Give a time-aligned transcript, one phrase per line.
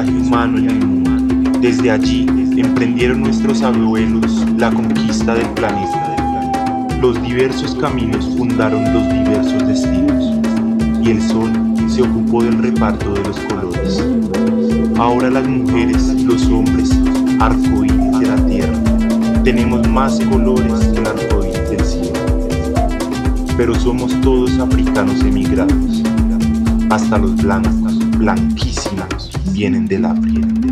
[0.00, 1.10] el mundo.
[1.60, 2.26] Desde allí
[2.56, 6.98] emprendieron nuestros abuelos la conquista del planeta.
[7.00, 10.32] Los diversos caminos fundaron los diversos destinos
[11.00, 11.50] y el sol
[11.86, 14.04] se ocupó del reparto de los colores.
[14.98, 16.90] Ahora las mujeres, los hombres,
[17.38, 18.78] arcoíris de la tierra,
[19.44, 22.18] tenemos más colores que el arcoíris del cielo.
[23.56, 26.02] Pero somos todos africanos emigrados,
[26.90, 29.03] hasta los blancos, blanquísimos,
[29.54, 30.63] vienen del África.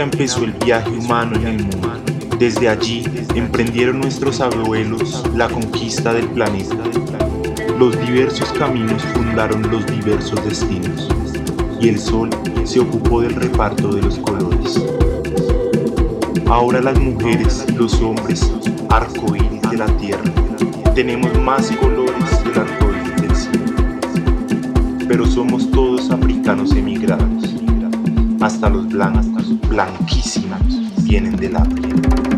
[0.00, 1.90] Empezó el viaje humano en el mundo.
[2.38, 3.04] Desde allí
[3.34, 6.74] emprendieron nuestros abuelos la conquista del planeta.
[7.78, 11.06] Los diversos caminos fundaron los diversos destinos
[11.82, 12.30] y el sol
[12.64, 14.82] se ocupó del reparto de los colores.
[16.46, 18.50] Ahora las mujeres, los hombres,
[18.88, 20.32] arcoíris de la tierra,
[20.94, 25.06] tenemos más colores que el arcoíris del cielo.
[25.06, 27.54] Pero somos todos africanos emigrados
[28.40, 29.29] hasta los blancos,
[29.70, 30.60] blanquísimos,
[31.04, 32.29] vienen del África.